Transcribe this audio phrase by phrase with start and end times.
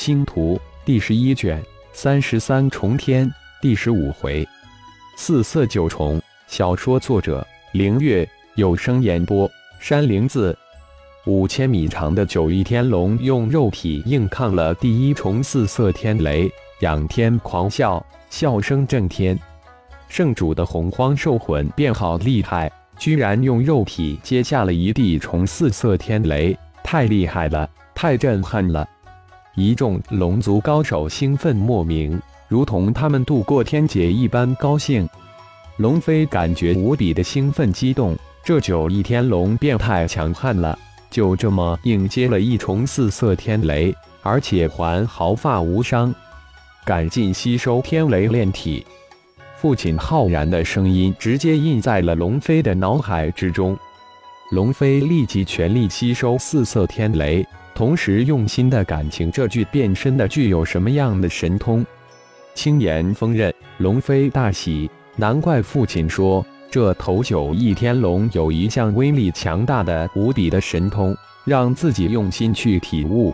[0.00, 1.62] 星图第十一卷
[1.92, 4.48] 三十三重天第十五回，
[5.14, 6.18] 四色九重。
[6.46, 9.46] 小说作者：凌月，有声演播：
[9.78, 10.56] 山灵子。
[11.26, 19.38] 五千米长的九翼天龙用肉体硬抗了第一重四色天雷，仰天狂笑，笑声震天。
[20.08, 28.88] 圣主的洪荒兽魂便好厉害，居然用肉体接下了一地重四色天雷，太厉害了，太震撼了！
[29.60, 32.18] 一众龙族高手兴奋莫名，
[32.48, 35.06] 如同他们度过天劫一般高兴。
[35.76, 40.78] 龙飞感觉无比的兴奋激动，这九翼天龙变态强悍了，
[41.10, 46.14] 就这么硬接了一重四色天雷，而且还毫发无伤，
[46.82, 48.86] 赶紧吸收天雷炼体。
[49.58, 53.76] 父亲浩然的声音直接印在了龙飞的脑海之中，
[54.52, 57.46] 龙飞立即全力吸收四色天雷。
[57.80, 61.82] 同时用心的感情，这具变身的具有什么样的神通？
[62.52, 73.32] 青岩锋刃，龙飞大喜，难怪父亲说这头九翼天龙有一项威力强大的无比的神通，让自己用心去体悟。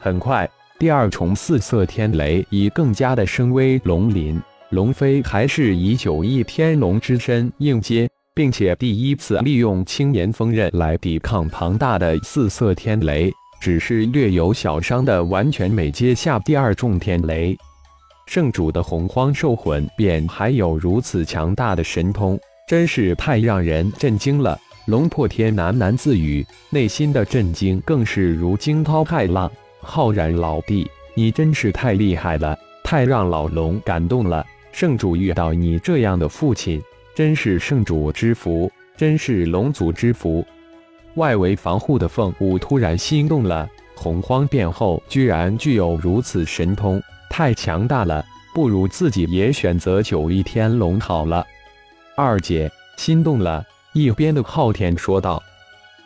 [0.00, 13.30] 很快，第二重四色天雷以更加的声威龙鳞，龙飞还是以九翼天龙之身应接，并且第一次利用青岩锋刃来抵抗庞大的四色天雷。
[13.60, 17.56] 只是略有小伤的，完全没接下第二重天雷。
[18.26, 24.58] 圣主的洪荒兽魂便还有如此强大的神通，真是太让人震惊了。
[24.86, 29.50] 龙破天喃喃自语，内心的震惊更是如惊涛骇浪。
[29.80, 34.44] 浩然老弟，你真是太厉害了，太让老龙感动了。
[34.72, 36.82] 圣主遇到你这样的父亲，
[37.14, 40.44] 真是圣主之福，真是龙族之福。
[41.16, 51.44] 外围防护的凤舞突然心动了，洪荒变后居然具有如此神通，太强大了，不如自己也选择九翼天龙好了。
[52.16, 55.42] 二姐心动了，一边的昊天说道：“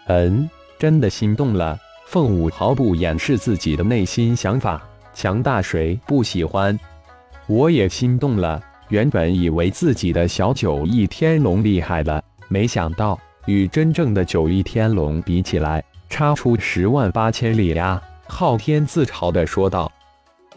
[0.06, 0.48] 嗯，
[0.78, 4.82] 真的心动了。”凤舞毫不掩饰自己的内心想法：
[5.15, 6.77] 强大谁不喜欢？
[7.47, 8.60] 我也心动了。
[8.88, 13.16] 原本以为自己的小九翼天龙厉害了，没想到。
[13.47, 18.01] 与真正的九翼天龙比起来，差出十万八千里呀！
[18.27, 19.91] 昊天自嘲地说道：“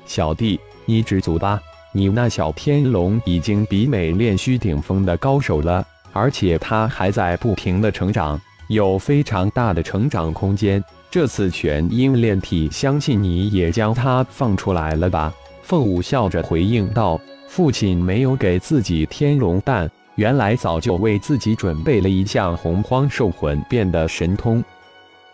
[0.06, 1.60] 小弟，你知足吧？
[1.92, 10.84] 你那小天龙已经比美炼虚顶峰的高手了，而且他还在不停的成长，有非常大的成长空间。
[11.10, 15.34] 这次全阴炼体，相信你也将他放出来了吧？”
[15.64, 24.64] 凤舞笑着回应道：“父亲没有给自己天龙蛋。”原来早就为自己准备了一项洪荒兽魂变的神通。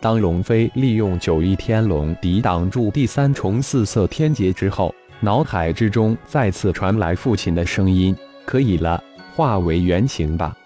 [0.00, 9.02] 当龙飞利用九翼天龙抵挡住第三重四色天劫之后，脑海之中再次传来父亲的声音：“可以了，
[9.36, 10.56] 化为原形吧。”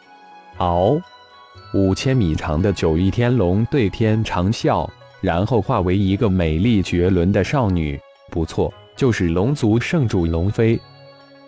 [0.59, 1.01] 嗷！
[1.75, 4.89] 五千米长的九翼天龙对天长啸，
[5.21, 8.01] 然后化为一个美丽绝伦的少女。
[8.31, 10.81] 不错，就是龙族圣主龙飞，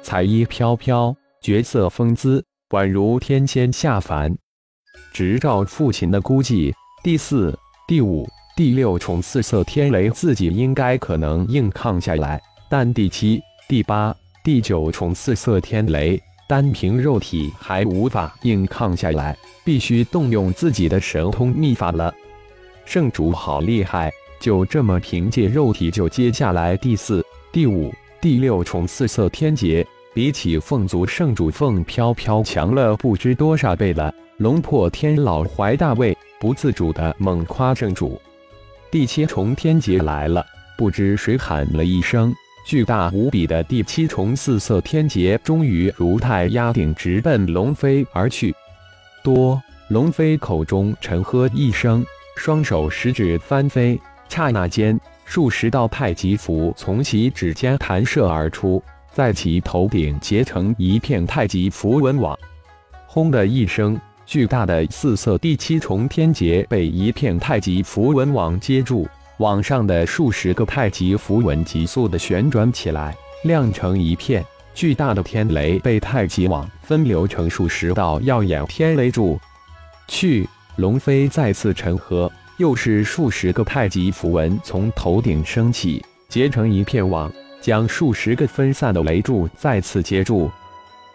[0.03, 2.44] 彩衣飘飘，绝色风姿。
[2.71, 4.37] 宛如天仙下凡，
[5.12, 7.56] 执照父亲的估计，第四、
[7.87, 14.12] 第五、第六重四色天雷自己应该可能硬抗下来，但第七、第八、
[14.43, 22.12] 第九重四色天雷单凭肉体还无法硬抗下来，必须动用自己的神通秘法了。
[22.84, 29.87] 圣主好厉害，就这么凭借肉体就接下来第四、第五、第六重四色天劫。
[30.16, 34.10] 比起凤族圣主凤飘飘强了不知多少倍了。
[34.38, 38.19] 龙破天老怀大慰，不自主的猛夸圣主。
[38.91, 40.43] 第七重天劫来了，
[40.78, 42.34] 不知谁喊了一声，
[42.65, 48.55] 巨大无比的第七重四色天劫终于如太压顶，直奔龙飞而去。
[49.22, 52.03] 多龙飞口中沉喝一声，
[52.38, 54.00] 双手食指翻飞，
[54.31, 58.82] 刹那间数十道太极符从其指尖弹射而出。
[59.17, 62.39] 在其头顶结成一片太极符文网，
[63.07, 69.09] 轰的一声，巨大的四色第七重天劫被一片太极符文网接住，
[69.39, 74.45] 网上的数十个太极符文急速的旋转起来，亮成一片。
[74.75, 79.41] 巨大的天雷被太极网分流成数十道耀眼天雷柱。
[80.09, 80.47] 去，
[80.77, 87.33] 龙飞再次沉河，又是数十个太极符文从头顶升起，结成一片网。
[87.61, 90.50] 将数十个分散的雷柱再次接住，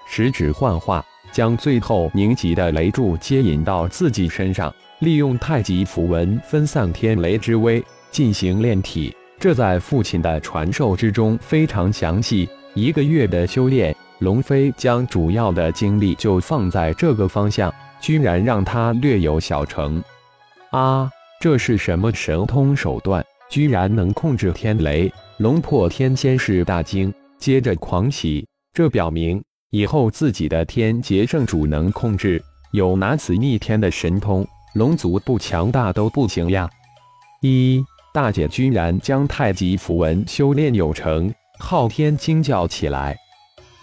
[0.07, 9.15] 十指幻化，将最后凝集的雷柱接引到自己身上，利用太极符文分散天雷之威进行炼体。
[9.39, 12.47] 这在父亲的传授之中非常详细。
[12.73, 20.03] 一个月的修炼，龙飞将主要的精力就放在这个方向，居然让他略有小成。
[20.69, 21.09] 啊，
[21.39, 23.25] 这是什么神通手段？
[23.51, 25.11] 居然能控制天雷！
[25.35, 28.47] 龙破天先是大惊，接着狂喜。
[28.73, 36.69] 这表明以后自己的天劫圣主能控制，有拿此逆天的神通，龙族不强大都不行呀！
[37.41, 37.83] 一
[38.13, 41.29] 大姐居然将太极符文修炼有成。
[41.59, 43.17] 昊天惊叫起来：“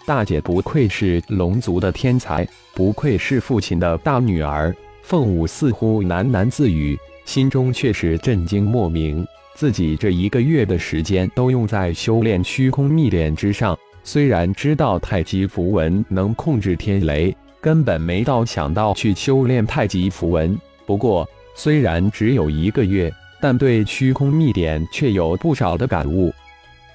[0.03, 9.23] 大姐不愧是龙族的天才，不愧是父亲的大女儿。”凤舞似乎喃喃自语，心中却是震惊莫名。
[9.59, 20.57] 自己这一个月的时间都用在修炼虚空秘典之上，虽然知道太极符文能控制天雷，根本没到想到去修炼太极符文。
[20.85, 23.11] 不过，虽然只有一个月，
[23.41, 26.33] 但对虚空秘典却有不少的感悟。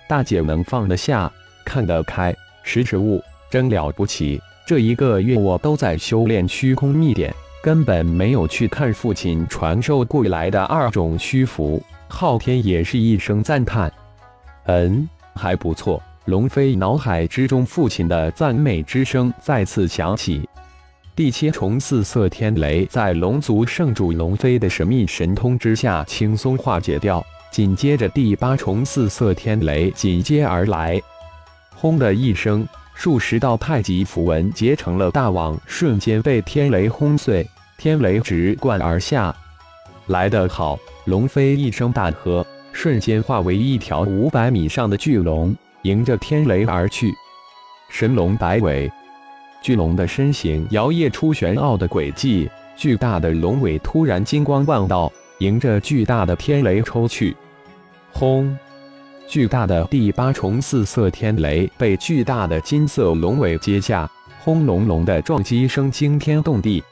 [0.09, 1.31] 大姐能放得下、
[1.67, 4.41] 看得开，识时务，真了不起。
[4.67, 7.31] 这一个月我都在修炼虚空秘典，
[7.65, 11.83] 根本没有去看父亲传授过来的二种虚符。
[12.09, 13.91] 昊天也是一声赞叹
[14.69, 20.47] ：“嗯，还不错。”龙飞脑海之中父亲的赞美之声再次响起。
[21.17, 27.25] 第七重四色天雷在龙族圣主龙飞的神秘神通之下轻松化解掉。
[27.51, 31.01] 紧接着，第八重四色天雷紧接而来，
[31.75, 37.47] 轰的一声，数十道太极符文结成了大网，瞬间被天雷轰碎，
[37.77, 39.35] 天雷直贯而下。
[40.07, 40.79] 来得好！
[41.07, 47.13] 龙飞一声大喝，瞬间化为一条五百米上的巨龙，迎着天雷而去。
[47.91, 48.91] 神龙摆尾，
[49.61, 57.37] 巨龙的身形摇曳出玄奥的轨迹，巨大的龙尾突然金光万道，迎着巨大的天雷抽去。
[58.13, 58.57] 轰！
[59.27, 64.09] 巨大的第八重四色天雷被巨大的金色龙尾接下，
[64.41, 66.83] 轰隆隆的撞击声惊天动地。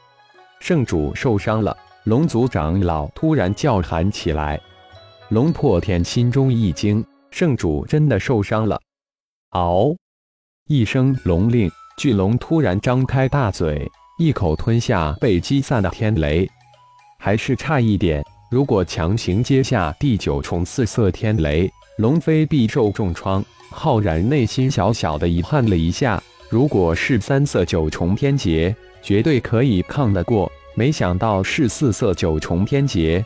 [0.59, 1.77] 圣主受伤了！
[2.05, 4.61] 龙族长老突然叫喊起来。
[5.29, 8.81] 龙破天心中一惊，圣主真的受伤了！
[9.51, 9.97] 嗷！
[10.69, 13.89] 一声龙令，巨龙突然张开大嘴，
[14.19, 16.49] 一口吞下被击散的天雷，
[17.19, 18.25] 还是差一点。
[18.51, 23.45] 如果强行接下第九重四色天雷，龙飞必受重创。
[23.71, 30.51] 浩然内心小小的遗憾了一下，如果是三色九重天劫，绝对可以抗得过。
[30.75, 33.25] 没想到是四色九重天劫，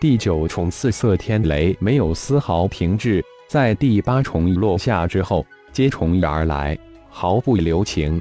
[0.00, 6.78] 第九重四色天雷没有丝毫停滞，在第八重落下之后接踵而来，
[7.08, 8.20] 毫不留情，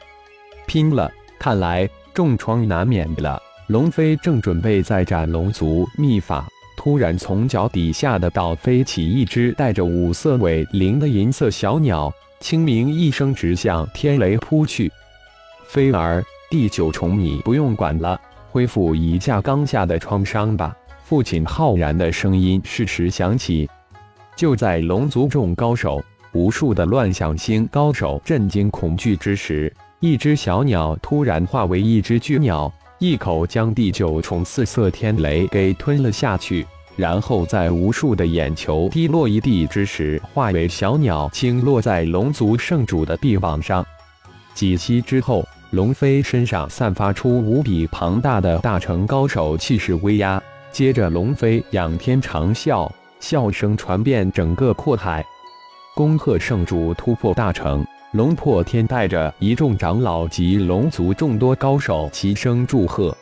[0.66, 1.12] 拼了！
[1.40, 3.40] 看来重创难免了。
[3.68, 6.48] 龙飞正准备再展龙族秘法，
[6.78, 12.10] 突然从脚底下的倒飞起一只带着五色尾翎的银色小鸟，
[12.40, 14.90] 轻鸣一声，直向天雷扑去。
[15.68, 18.18] 飞儿，第九重你不用管了，
[18.52, 20.74] 恢复一下刚下的创伤吧。
[21.04, 23.68] 父亲浩然的声音适时响起。
[24.36, 26.02] 就在龙族众高手、
[26.32, 32.72] 无数的乱象星高手震惊恐惧之时，一只小鸟突然化为一只巨鸟。
[33.00, 36.66] 一口将第九重四色天雷给吞了下去，
[36.96, 43.86] 然后在无数的眼球滴落一地之时，化为小鸟轻落在龙族圣主的臂膀上。
[44.56, 52.90] 几息之后，龙飞身上散发出无比庞大的大成高手气势威压，接着龙飞仰天长啸，
[53.20, 55.24] 笑声传遍整个阔海。
[55.94, 57.86] 恭贺圣主突破大成！
[58.14, 63.16] 龙破天带着一众长老及龙族众多高手齐声祝贺：“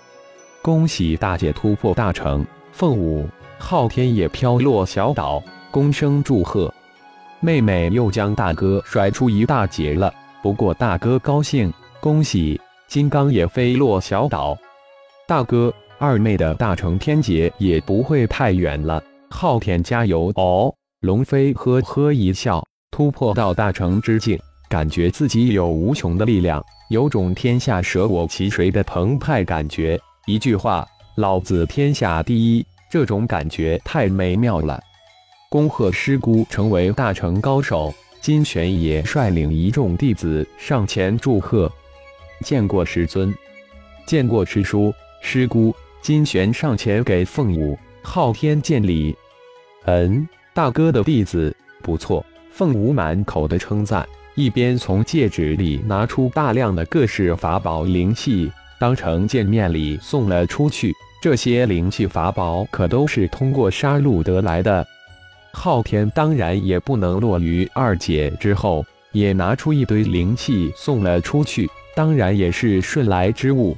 [0.62, 3.28] 恭喜大姐突破大成！”凤舞、
[3.58, 6.72] 昊天也飘落小岛，恭声祝贺。
[7.40, 10.14] 妹妹又将大哥甩出一大截了，
[10.44, 12.60] 不过大哥高兴，恭喜！
[12.88, 14.56] 金刚也飞落小岛。
[15.28, 19.02] 大哥，二妹的大成天劫也不会太远了。
[19.32, 20.32] 昊天加油！
[20.36, 24.40] 哦，龙飞呵呵一笑，突破到大成之境。
[24.70, 30.00] 感觉自己有无穷的力量，有种天下舍我其谁的澎湃感觉。
[30.26, 34.82] 一句话，老子天下第一，这种感觉太美妙了。
[35.50, 41.72] 恭贺师姑成为大成高手，金玄也率领一众弟子上前祝贺。
[42.44, 43.34] 见过师尊，
[44.06, 45.74] 见过师叔、师姑。
[46.02, 49.16] 金玄上前给凤舞、昊天见礼。
[49.86, 52.24] 嗯，大哥的弟子不错。
[52.52, 54.08] 凤舞满口的称赞。
[54.36, 60.94] 一边从戒指里拿出大量的各式法宝灵器，当成见面礼送了出去。
[61.22, 64.86] 这些灵器法宝可都是通过杀戮得来的。
[65.54, 73.76] 昊天当然也不能落于二姐之后，也拿出一堆灵气送了出去，当然也是顺来之物。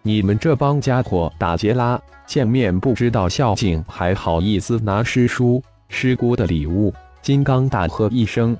[0.00, 2.00] 你们这帮家伙打劫啦！
[2.26, 6.92] 见面不知道孝敬，还好意思拿师叔师姑的礼物！
[7.20, 8.56] 金刚大喝一声，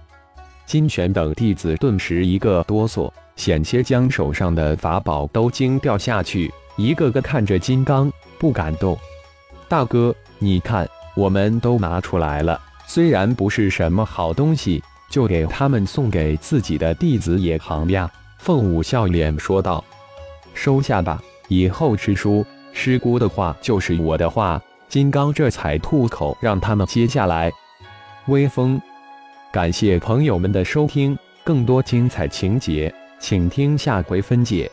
[0.67, 8.99] 金泉等弟子顿时一个哆嗦，险些将手上的法宝都惊掉下去，一个个看着金刚不敢动。
[9.69, 18.11] 大哥，你看，我们都拿出来了，虽然不是什么好东西，就给他们送给自己的弟子也行呀。
[18.39, 19.85] 凤舞笑脸说道
[20.55, 24.61] ：“收下吧。”以后师叔师姑的话就是我的话。
[24.89, 27.51] 金刚这才吐口，让他们接下来。
[28.27, 28.79] 威风，
[29.53, 34.71] 感谢朋友们的收听，更多精彩情节，请听下回分解。